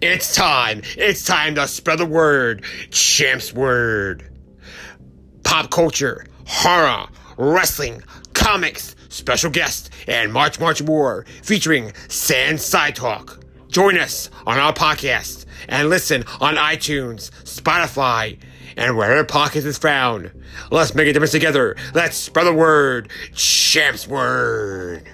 It's 0.00 0.34
time. 0.34 0.82
It's 0.96 1.24
time 1.24 1.54
to 1.56 1.66
spread 1.66 1.98
the 1.98 2.06
word. 2.06 2.64
Champs 2.90 3.52
word. 3.52 4.24
Pop 5.44 5.70
culture, 5.70 6.26
horror, 6.46 7.06
wrestling, 7.36 8.02
comics, 8.34 8.96
special 9.08 9.50
guests, 9.50 9.90
and 10.06 10.32
much, 10.32 10.58
much 10.60 10.82
more 10.82 11.24
featuring 11.42 11.92
Sans 12.08 12.62
Side 12.62 12.96
Talk. 12.96 13.40
Join 13.68 13.98
us 13.98 14.30
on 14.46 14.58
our 14.58 14.72
podcast 14.72 15.46
and 15.68 15.88
listen 15.88 16.24
on 16.40 16.56
iTunes, 16.56 17.30
Spotify, 17.44 18.38
and 18.76 18.96
wherever 18.96 19.24
podcast 19.24 19.64
is 19.64 19.78
found. 19.78 20.30
Let's 20.70 20.94
make 20.94 21.08
a 21.08 21.12
difference 21.12 21.32
together. 21.32 21.76
Let's 21.94 22.16
spread 22.16 22.46
the 22.46 22.52
word. 22.52 23.10
Champs 23.34 24.06
word. 24.06 25.04